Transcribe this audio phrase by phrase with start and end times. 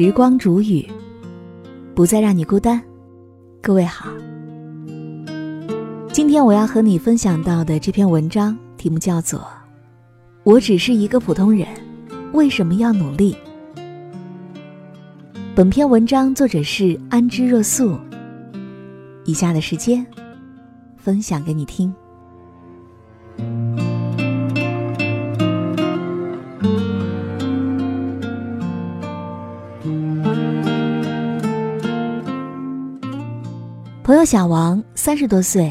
[0.00, 0.88] 时光煮雨，
[1.92, 2.80] 不再让你孤单。
[3.60, 4.08] 各位好，
[6.12, 9.40] 今天我要和你分享到的这篇文章题目叫做
[10.44, 11.66] 《我只是一个普通人，
[12.32, 13.36] 为什么要努力》。
[15.56, 17.98] 本篇文章作者是安之若素。
[19.24, 20.06] 以下的时间，
[20.96, 21.92] 分享给你听。
[34.08, 35.70] 朋友小王三十多岁，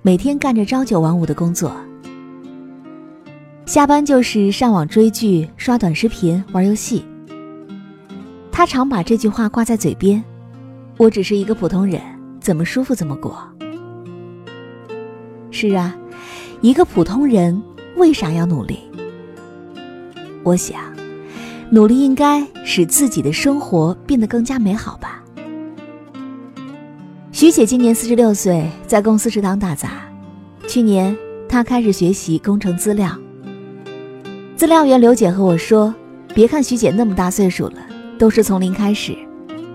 [0.00, 1.70] 每天干着朝九晚五的工作，
[3.66, 7.04] 下班就是上网追剧、刷短视频、玩游戏。
[8.50, 10.24] 他常把这句话挂在嘴边
[10.96, 12.00] ：“我只是一个普通人，
[12.40, 13.36] 怎么舒服怎么过。”
[15.52, 15.94] 是啊，
[16.62, 17.62] 一个普通人
[17.98, 18.78] 为啥要努力？
[20.42, 20.80] 我想，
[21.68, 25.22] 努力应该使自己的生活变得更加美好吧。
[27.34, 30.08] 徐姐今年四十六岁，在公司食堂打杂。
[30.68, 31.18] 去年，
[31.48, 33.10] 她开始学习工程资料。
[34.54, 35.92] 资料员刘姐和我说
[36.32, 37.78] ：“别看徐姐那么大岁数了，
[38.20, 39.16] 都是从零开始，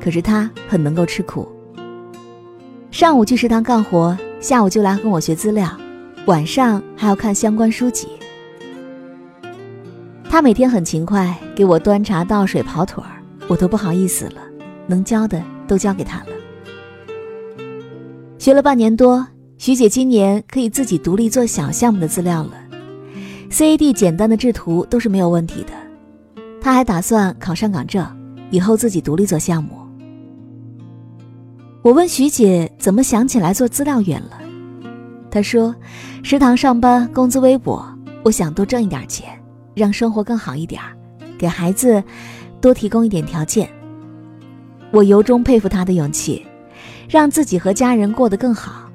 [0.00, 1.48] 可是她很能够吃苦。
[2.92, 5.68] 上午去食堂干活，下午就来跟我学资料，
[6.26, 8.06] 晚上还要看相关书籍。
[10.30, 14.40] 她每天很勤快，给我端茶倒水跑腿儿，我都不好意思了，
[14.86, 16.26] 能教的都教给她了。”
[18.48, 19.26] 学了半年多，
[19.58, 22.52] 徐姐今年可以自己独立做小项目的资料了
[23.50, 25.72] ，CAD 简单的制图都是没有问题的。
[26.58, 28.02] 她还打算考上岗证，
[28.50, 29.72] 以后自己独立做项目。
[31.82, 34.40] 我问徐姐怎么想起来做资料员了，
[35.30, 35.76] 她说
[36.24, 37.84] ：“食堂上班工资微薄，
[38.22, 39.28] 我想多挣一点钱，
[39.74, 40.80] 让生活更好一点，
[41.36, 42.02] 给孩子
[42.62, 43.68] 多提供一点条件。”
[44.90, 46.46] 我由衷佩服她的勇气。
[47.08, 48.90] 让自己和家人过得更好，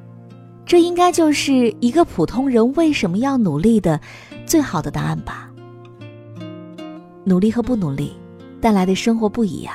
[0.65, 3.99] 这应该就是一个普通人为什么要努力的
[4.45, 5.49] 最好的答案吧。
[7.23, 8.13] 努力和不努力
[8.61, 9.73] 带来的生活不一样，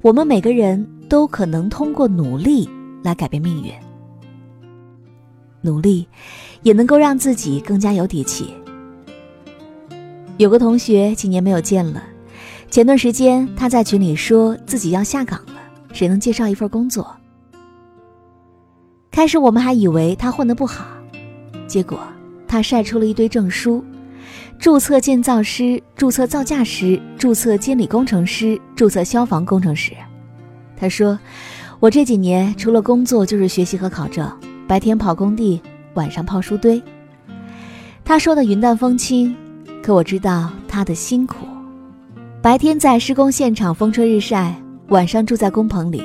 [0.00, 2.66] 我们每个人都可能通过努力
[3.02, 3.70] 来改变命运。
[5.60, 6.06] 努力
[6.62, 8.54] 也能够让自己更加有底气。
[10.38, 12.02] 有个同学几年没有见了，
[12.70, 15.60] 前段时间他在群里说自己要下岗了，
[15.92, 17.14] 谁能介绍一份工作？
[19.12, 20.86] 开始我们还以为他混得不好，
[21.66, 22.00] 结果
[22.48, 23.84] 他晒出了一堆证书：
[24.58, 29.92] 注册建造师、注册造价师、注册监理工程师、注册消防工程师。
[30.74, 31.18] 他说
[31.78, 34.26] ：“我这几年除了工作就是学习和考证，
[34.66, 35.60] 白天跑工地，
[35.92, 36.82] 晚上泡书堆。”
[38.02, 39.36] 他说的云淡风轻，
[39.82, 41.46] 可我知道他的辛苦：
[42.40, 44.54] 白天在施工现场风吹日晒，
[44.88, 46.02] 晚上住在工棚里，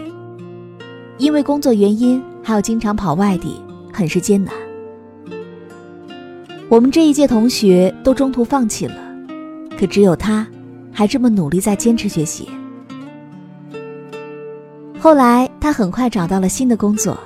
[1.17, 2.21] 因为工作原因。
[2.47, 4.55] 还有经常跑外地，很是艰难。
[6.69, 8.95] 我们这一届同学都中途放弃了，
[9.77, 10.47] 可只有他，
[10.89, 12.47] 还这么努力在坚持学习。
[14.97, 17.19] 后来他很快找到了新的工作，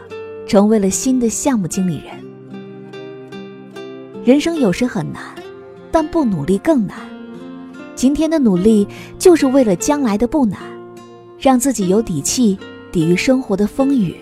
[0.47, 3.45] 成为了新的项目经理人。
[4.25, 5.21] 人生有时很难，
[5.91, 6.97] 但不努力更难。
[7.93, 8.87] 今天的努力
[9.19, 10.59] 就是为了将来的不难，
[11.37, 12.57] 让自己有底气
[12.91, 14.15] 抵御生活的风雨。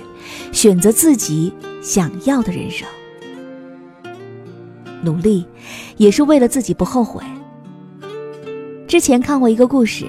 [0.52, 2.88] 选择自己想要的人生，
[5.04, 5.46] 努力
[5.98, 7.24] 也是为了自己不后悔。
[8.88, 10.06] 之前看过一个故事，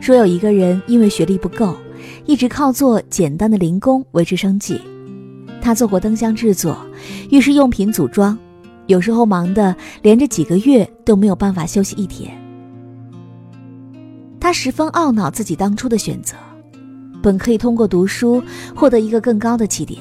[0.00, 1.76] 说有一个人因为学历不够，
[2.24, 4.80] 一直靠做简单的零工维持生计。
[5.60, 6.76] 他做过灯箱制作、
[7.30, 8.38] 浴室用品组装，
[8.86, 12.30] 有时候忙得连着几个月都没有办法休息一天。
[14.40, 16.34] 他十分懊恼自己当初的选择。
[17.22, 18.42] 本可以通过读书
[18.74, 20.00] 获得一个更高的起点，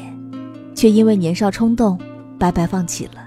[0.73, 1.97] 却因为年少冲动，
[2.39, 3.21] 白白放弃了。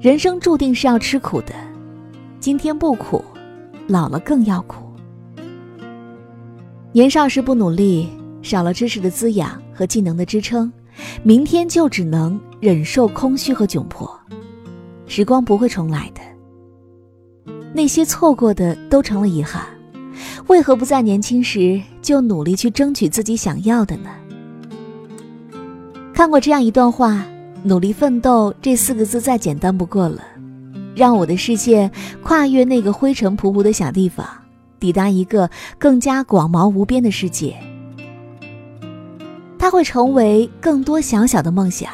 [0.00, 1.52] 人生注定是要吃苦的，
[2.40, 3.22] 今天不苦，
[3.86, 4.82] 老了更要苦。
[6.92, 8.08] 年少时不努力，
[8.40, 10.72] 少了知识的滋养和技能的支撑，
[11.22, 14.08] 明天就只能忍受空虚和窘迫。
[15.06, 16.20] 时光不会重来的，
[17.74, 19.62] 那些错过的都成了遗憾。
[20.46, 24.10] 为何不在年轻时就努力去争取自己想要的呢？
[26.12, 27.26] 看过这样一段话
[27.64, 30.22] ：“努力奋斗”这四个字再简单不过了，
[30.94, 31.90] 让我的视线
[32.22, 34.26] 跨越那个灰尘仆仆的小地方，
[34.78, 35.48] 抵达一个
[35.78, 37.56] 更加广袤无边的世界。
[39.58, 41.90] 它会成为更多小小的梦想，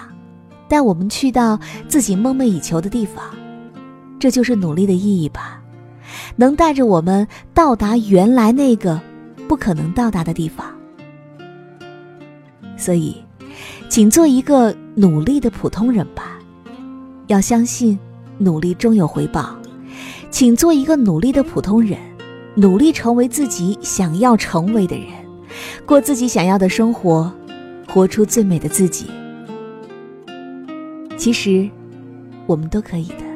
[0.69, 1.59] 带我们去到
[1.89, 3.25] 自己梦寐以求的地方。
[4.19, 5.60] 这就是努力的意义吧。
[6.37, 9.01] 能带着我们到达原来那个
[9.49, 10.67] 不可能到达的地方。
[12.77, 13.17] 所以，
[13.89, 16.39] 请做一个努力的普通人吧，
[17.27, 17.99] 要相信
[18.39, 19.55] 努力终有回报。
[20.31, 21.99] 请做一个努力的普通人，
[22.55, 25.09] 努力成为自己想要成为的人，
[25.85, 27.31] 过自己想要的生活，
[27.89, 29.07] 活出最美的自己。
[31.19, 31.69] 其实，
[32.47, 33.30] 我们都可以的。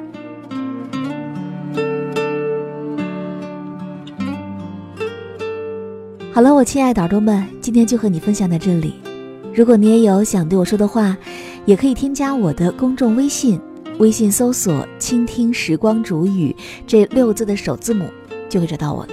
[6.35, 8.95] 好了，我亲爱的耳朵们，今天就和你分享到这里。
[9.55, 11.17] 如果你也有想对我说的话，
[11.65, 13.61] 也可以添加我的公众微信，
[13.99, 16.53] 微信搜索“倾听时光煮雨”
[16.89, 18.07] 这六个字的首字母，
[18.49, 19.13] 就会找到我了。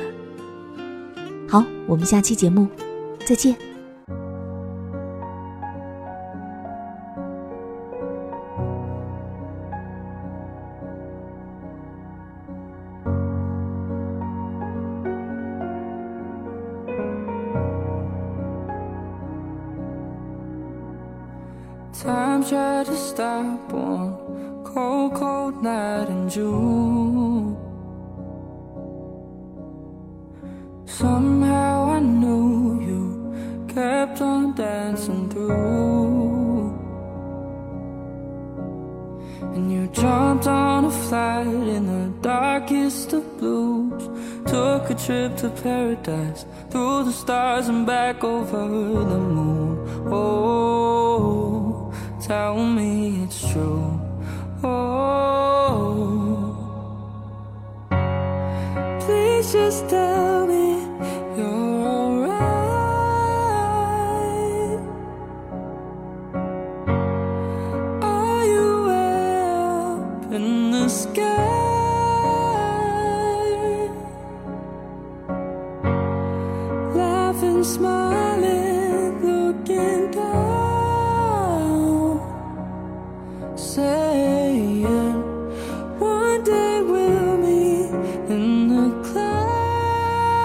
[1.47, 2.67] 好，我们下期节目
[3.23, 3.55] 再见。
[22.01, 27.55] Time tried to stop one cold, cold night in June.
[30.87, 36.73] Somehow I knew you kept on dancing through.
[39.53, 44.09] And you jumped on a flight in the darkest of blues.
[44.47, 48.67] Took a trip to paradise, through the stars and back over
[49.05, 50.11] the moon.
[50.11, 51.50] Oh
[52.31, 53.99] tell me it's true.
[54.63, 56.55] Oh,
[59.01, 60.65] please just tell me
[61.37, 62.39] you're alright.
[68.01, 68.71] Are you
[69.09, 71.51] up in the sky?
[76.95, 78.70] Laughing, smiling,
[83.75, 84.83] saying
[85.97, 87.89] one day we'll meet
[88.29, 90.41] in the clouds,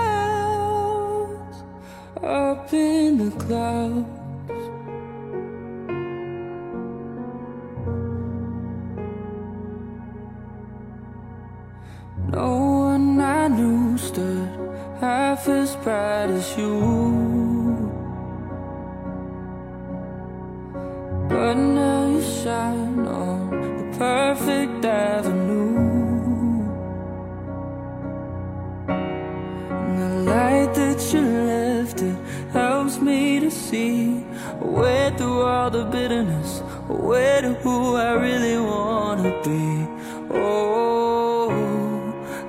[2.23, 4.07] up in the clouds.
[12.29, 12.51] No
[12.91, 14.49] one I knew stood
[15.01, 16.96] half as bright as you.
[24.57, 25.77] Perfect avenue.
[28.89, 32.17] And the light that you left it
[32.53, 34.25] helps me to see
[34.61, 39.87] way through all the bitterness, way to who I really wanna be.
[40.31, 41.49] Oh,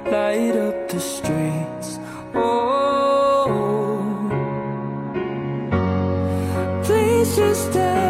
[0.06, 2.00] light up the streets.
[2.34, 3.50] Oh,
[6.84, 8.07] please just tell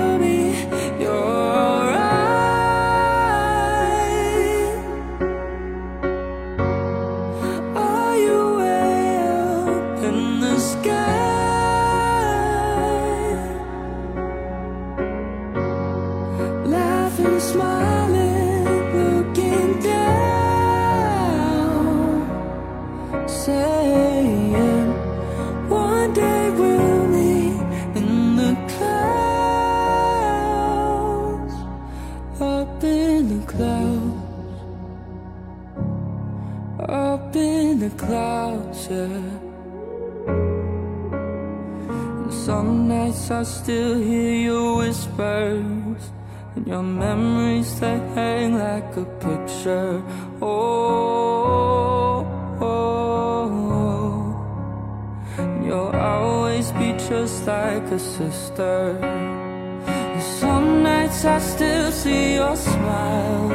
[42.48, 46.17] some nights I still hear your whispers
[46.57, 50.02] and your memories they hang like a picture.
[50.42, 52.26] Oh,
[52.59, 53.47] oh,
[53.78, 54.23] oh.
[55.37, 58.97] And you'll always be just like a sister.
[59.85, 63.49] And some nights I still see your smile.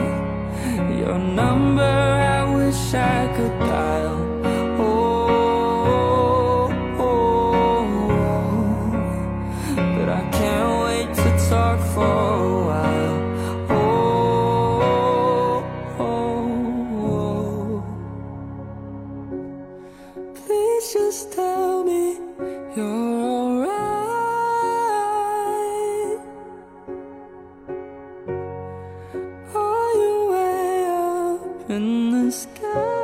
[1.02, 1.94] Your number
[2.38, 4.32] I wish I could dial.
[32.33, 33.01] Sky?